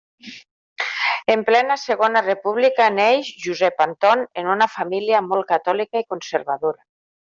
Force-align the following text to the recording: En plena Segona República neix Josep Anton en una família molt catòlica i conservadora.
En 1.33 1.43
plena 1.49 1.75
Segona 1.81 2.23
República 2.27 2.87
neix 2.95 3.29
Josep 3.43 3.85
Anton 3.87 4.25
en 4.43 4.51
una 4.55 4.69
família 4.79 5.21
molt 5.27 5.49
catòlica 5.53 6.03
i 6.07 6.09
conservadora. 6.15 6.83